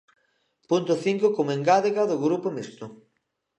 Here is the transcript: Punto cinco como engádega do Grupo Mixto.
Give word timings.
Punto 0.69 0.93
cinco 1.05 1.27
como 1.35 1.55
engádega 1.57 2.03
do 2.11 2.17
Grupo 2.25 2.47
Mixto. 2.55 2.85